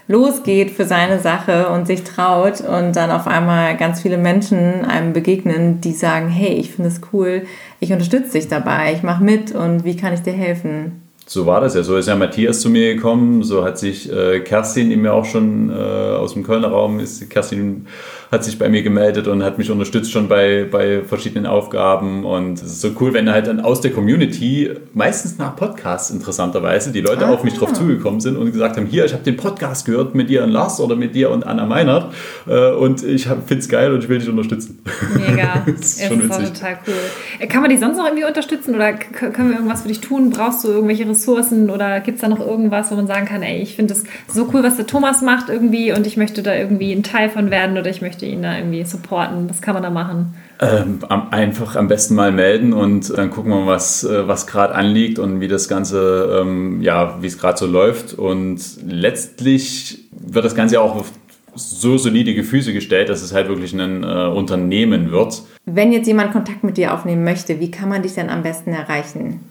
[0.07, 5.13] losgeht für seine Sache und sich traut und dann auf einmal ganz viele Menschen einem
[5.13, 7.43] begegnen, die sagen, hey, ich finde es cool,
[7.79, 11.03] ich unterstütze dich dabei, ich mache mit und wie kann ich dir helfen?
[11.25, 11.83] So war das ja.
[11.83, 13.43] So ist ja Matthias zu mir gekommen.
[13.43, 17.29] So hat sich äh, Kerstin, die mir auch schon äh, aus dem Kölner Raum ist,
[17.29, 17.87] Kerstin
[18.33, 22.25] hat sich bei mir gemeldet und hat mich unterstützt schon bei, bei verschiedenen Aufgaben.
[22.25, 26.91] Und es ist so cool, wenn halt dann aus der Community, meistens nach Podcasts interessanterweise,
[26.91, 29.85] die Leute auf mich drauf zugekommen sind und gesagt haben, hier, ich habe den Podcast
[29.85, 32.13] gehört mit dir und Lars oder mit dir und Anna Meinert
[32.47, 34.79] äh, und ich finde es geil und ich will dich unterstützen.
[35.15, 35.63] Mega.
[35.73, 36.53] Das es ist schon auch witzig.
[36.53, 36.93] total cool.
[37.39, 40.29] Äh, Kann man dich sonst noch irgendwie unterstützen oder können wir irgendwas für dich tun?
[40.31, 43.61] Brauchst du irgendwelche Ressourcen oder gibt es da noch irgendwas, wo man sagen kann, ey,
[43.61, 46.91] ich finde das so cool, was der Thomas macht irgendwie und ich möchte da irgendwie
[46.91, 49.49] ein Teil von werden oder ich möchte ihn da irgendwie supporten?
[49.49, 50.33] Was kann man da machen?
[50.59, 50.99] Ähm,
[51.31, 55.41] einfach am besten mal melden und dann gucken wir, was, äh, was gerade anliegt und
[55.41, 58.13] wie das Ganze, ähm, ja, wie es gerade so läuft.
[58.13, 61.11] Und letztlich wird das Ganze auch auf
[61.55, 65.43] so solide Gefüße gestellt, dass es halt wirklich ein äh, Unternehmen wird.
[65.65, 68.71] Wenn jetzt jemand Kontakt mit dir aufnehmen möchte, wie kann man dich denn am besten
[68.71, 69.41] erreichen?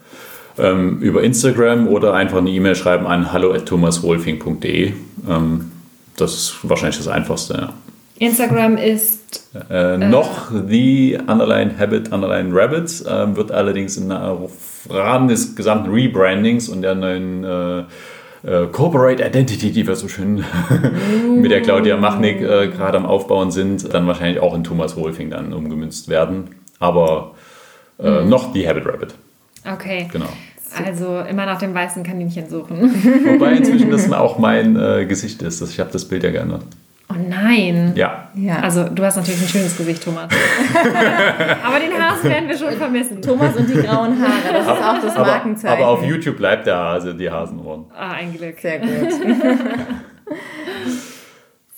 [0.58, 4.92] Ähm, über Instagram oder einfach eine E-Mail schreiben an hallo.thomaswolfing.de.
[5.28, 5.70] Ähm,
[6.16, 7.72] das ist wahrscheinlich das Einfachste, ja.
[8.22, 9.20] Instagram ist
[9.68, 16.68] Äh, noch The Underline Habit Underline Rabbit ähm, wird allerdings im Rahmen des gesamten Rebrandings
[16.68, 17.80] und der neuen äh,
[18.44, 20.44] äh, Corporate Identity, die wir so schön
[21.40, 25.30] mit der Claudia Machnik äh, gerade am Aufbauen sind, dann wahrscheinlich auch in Thomas Wolfing
[25.30, 26.50] dann umgemünzt werden.
[26.78, 27.34] Aber
[27.98, 29.14] äh, noch The Habit Rabbit,
[29.70, 30.08] okay.
[30.12, 30.28] genau.
[30.86, 32.80] Also immer nach dem weißen Kaninchen suchen.
[32.80, 35.60] Wobei inzwischen das auch mein äh, Gesicht ist.
[35.60, 36.62] Ich habe das Bild ja geändert.
[37.12, 37.92] Oh nein.
[37.94, 38.28] Ja.
[38.34, 38.60] Ja.
[38.60, 40.28] Also du hast natürlich ein schönes Gesicht, Thomas.
[41.64, 43.20] Aber den Hasen werden wir schon vermissen.
[43.20, 45.76] Thomas und die grauen Haare, das ist auch das Aber, Markenzeichen.
[45.82, 47.84] aber auf YouTube bleibt der Hase, die Hasenohren.
[47.94, 48.58] Ah, ein Glück.
[48.58, 48.90] Sehr gut.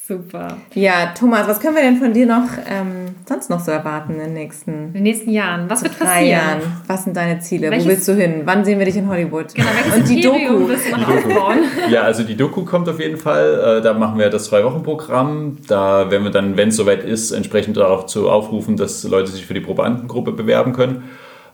[0.06, 0.58] Super.
[0.74, 4.18] Ja, Thomas, was können wir denn von dir noch ähm, sonst noch so erwarten in
[4.20, 5.68] den nächsten In den nächsten Jahren.
[5.70, 6.28] Was wird drei passieren?
[6.30, 6.60] Jahren?
[6.86, 7.70] Was sind deine Ziele?
[7.70, 8.42] Welches- Wo willst du hin?
[8.44, 9.54] Wann sehen wir dich in Hollywood?
[9.54, 10.68] Genau, und die Doku.
[10.90, 11.58] noch aufbauen?
[11.90, 13.78] Ja, also die Doku kommt auf jeden Fall.
[13.78, 15.58] Äh, Da machen wir das Zwei-Wochen-Programm.
[15.68, 19.46] Da werden wir dann, wenn es soweit ist, entsprechend darauf zu aufrufen, dass Leute sich
[19.46, 21.04] für die Probandengruppe bewerben können.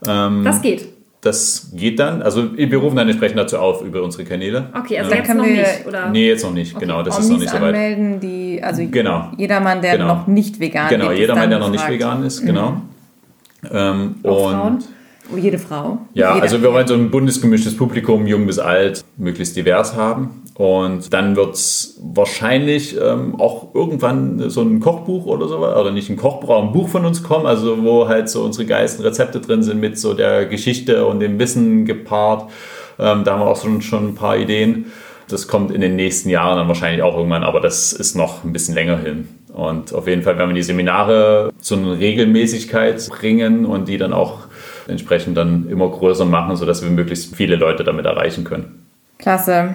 [0.06, 0.87] Ähm, Das geht.
[1.22, 2.22] Das geht dann.
[2.22, 4.70] Also wir rufen dann entsprechend dazu auf über unsere Kanäle.
[4.74, 6.09] Okay, also Dann jetzt können wir- nicht, oder?
[6.09, 6.78] Nee, jetzt noch nicht.
[6.80, 7.74] Genau, das ist noch Omnis nicht soweit.
[7.74, 9.30] anmelden, die, also Genau.
[9.37, 10.06] jedermann, der Genau.
[10.14, 12.80] noch nicht vegan Genau, ist jedermann, dann der noch nicht vegan ist, genau.
[13.70, 14.78] Ähm, Auch und Frauen?
[15.33, 15.98] Oh, jede Frau.
[16.14, 16.42] Ja, Jeder.
[16.42, 20.39] also wir wollen so ein bundesgemischtes Publikum, jung bis alt, möglichst divers haben.
[20.61, 26.11] Und dann wird es wahrscheinlich ähm, auch irgendwann so ein Kochbuch oder so, oder nicht
[26.11, 29.40] ein Kochbuch, aber ein Buch von uns kommen, also wo halt so unsere geilsten Rezepte
[29.40, 32.51] drin sind mit so der Geschichte und dem Wissen gepaart.
[32.99, 34.92] Ähm, da haben wir auch schon, schon ein paar Ideen.
[35.29, 38.53] Das kommt in den nächsten Jahren dann wahrscheinlich auch irgendwann, aber das ist noch ein
[38.53, 39.29] bisschen länger hin.
[39.55, 44.12] Und auf jeden Fall werden wir die Seminare zu einer Regelmäßigkeit bringen und die dann
[44.12, 44.40] auch
[44.88, 48.85] entsprechend dann immer größer machen, sodass wir möglichst viele Leute damit erreichen können.
[49.16, 49.75] Klasse.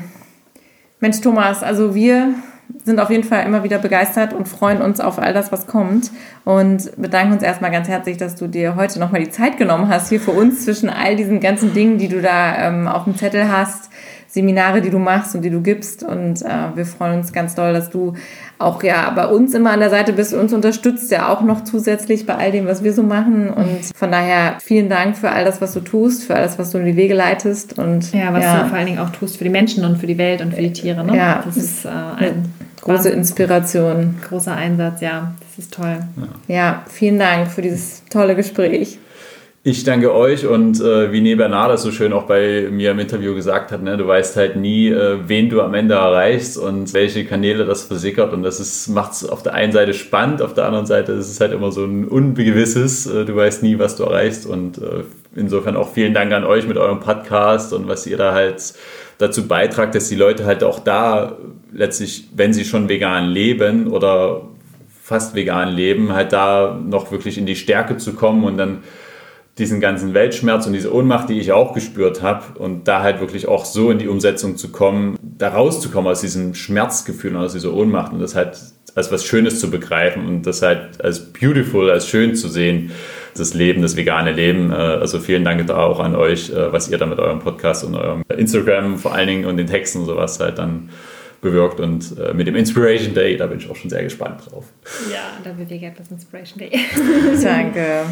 [1.00, 2.36] Mensch, Thomas, also wir
[2.84, 6.12] sind auf jeden Fall immer wieder begeistert und freuen uns auf all das, was kommt.
[6.46, 10.10] Und bedanken uns erstmal ganz herzlich, dass du dir heute nochmal die Zeit genommen hast,
[10.10, 13.52] hier für uns zwischen all diesen ganzen Dingen, die du da ähm, auf dem Zettel
[13.52, 13.90] hast,
[14.36, 16.04] Seminare, die du machst und die du gibst.
[16.04, 18.16] Und äh, wir freuen uns ganz doll, dass du
[18.60, 21.64] auch ja bei uns immer an der Seite bist und uns unterstützt, ja auch noch
[21.64, 23.50] zusätzlich bei all dem, was wir so machen.
[23.50, 26.80] Und von daher vielen Dank für all das, was du tust, für alles, was du
[26.80, 27.80] in die Wege leitest.
[27.80, 30.18] Und Ja, was du vor allen Dingen auch tust für die Menschen und für die
[30.18, 31.06] Welt und für die Tiere.
[31.06, 31.16] Ne?
[31.16, 31.42] Ja.
[31.46, 34.16] Das ist äh, ein große Inspiration.
[34.28, 35.34] großer Einsatz, ja.
[35.40, 36.00] Das ist toll.
[36.50, 39.00] Ja, vielen Dank für dieses tolle Gespräch.
[39.68, 43.00] Ich danke euch und äh, wie Ne Bernard das so schön auch bei mir im
[43.00, 46.94] Interview gesagt hat, ne, du weißt halt nie, äh, wen du am Ende erreichst und
[46.94, 48.32] welche Kanäle das versickert.
[48.32, 51.42] Und das macht es auf der einen Seite spannend, auf der anderen Seite ist es
[51.42, 54.46] halt immer so ein Ungewisses, äh, du weißt nie, was du erreichst.
[54.46, 55.04] Und äh,
[55.36, 58.76] insofern auch vielen Dank an euch mit eurem Podcast und was ihr da halt
[59.18, 61.38] dazu beitragt, dass die Leute halt auch da
[61.74, 64.44] letztlich, wenn sie schon vegan leben oder
[65.02, 68.84] fast vegan leben, halt da noch wirklich in die Stärke zu kommen und dann
[69.58, 73.48] diesen ganzen Weltschmerz und diese Ohnmacht, die ich auch gespürt habe und da halt wirklich
[73.48, 77.74] auch so in die Umsetzung zu kommen, da rauszukommen aus diesem Schmerzgefühl und aus dieser
[77.74, 78.58] Ohnmacht und das halt
[78.96, 82.92] als was Schönes zu begreifen und das halt als beautiful, als schön zu sehen,
[83.38, 84.72] das Leben, das vegane Leben.
[84.72, 87.84] Äh, Also vielen Dank da auch an euch, äh, was ihr da mit eurem Podcast
[87.84, 90.90] und eurem Instagram vor allen Dingen und den Texten und sowas halt dann
[91.42, 94.66] bewirkt und äh, mit dem Inspiration Day, da bin ich auch schon sehr gespannt drauf.
[95.12, 96.72] Ja, da bewege etwas Inspiration Day.
[97.44, 98.06] Danke.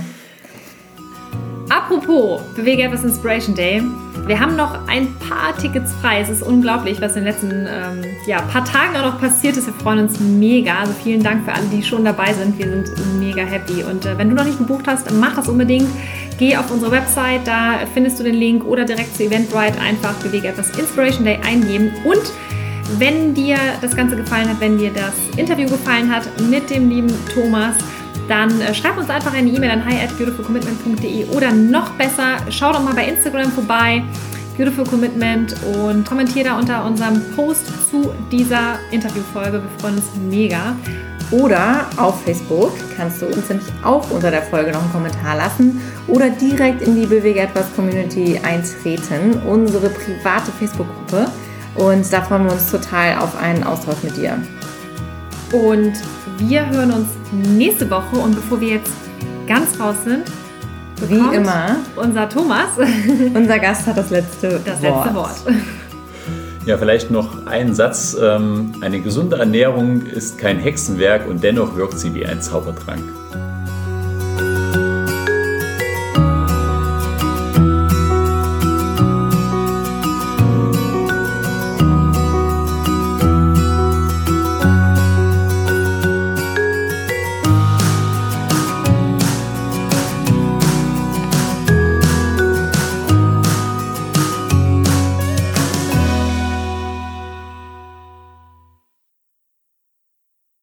[1.69, 3.82] Apropos Bewege etwas Inspiration Day.
[4.28, 6.22] Wir haben noch ein paar Tickets frei.
[6.22, 9.67] Es ist unglaublich, was in den letzten ähm, ja, paar Tagen auch noch passiert ist.
[9.67, 10.80] Wir freuen uns mega.
[10.80, 12.58] Also vielen Dank für alle, die schon dabei sind.
[12.58, 13.84] Wir sind mega happy.
[13.84, 15.88] Und äh, wenn du noch nicht gebucht hast, mach das unbedingt.
[16.38, 20.50] Geh auf unsere Website, da findest du den Link oder direkt zu Eventbrite einfach Bewege
[20.50, 21.91] etwas Inspiration Day eingeben.
[22.06, 22.32] Und
[23.00, 27.13] wenn dir das Ganze gefallen hat, wenn dir das Interview gefallen hat mit dem lieben
[27.34, 27.76] Thomas,
[28.28, 32.72] dann äh, schreib uns einfach eine E-Mail an hi at beautifulcommitment.de oder noch besser, schau
[32.72, 34.04] doch mal bei Instagram vorbei,
[34.58, 39.54] Beautiful Commitment und kommentier da unter unserem Post zu dieser Interviewfolge.
[39.54, 40.76] Wir freuen uns mega.
[41.32, 45.82] Oder auf Facebook kannst du uns nämlich auch unter der Folge noch einen Kommentar lassen
[46.08, 51.32] oder direkt in die Bewege etwas Community eintreten, unsere private Facebook-Gruppe.
[51.74, 54.38] Und da freuen wir uns total auf einen Austausch mit dir.
[55.52, 55.94] Und
[56.38, 58.91] wir hören uns nächste Woche und bevor wir jetzt
[59.48, 60.24] ganz raus sind,
[61.08, 62.69] Wie immer, unser Thomas
[63.34, 65.06] unser Gast hat das letzte das Wort.
[65.06, 65.36] letzte Wort.
[66.65, 68.15] Ja, vielleicht noch ein Satz.
[68.22, 73.04] Ähm, Eine gesunde Ernährung ist kein Hexenwerk und dennoch wirkt sie wie ein Zaubertrank.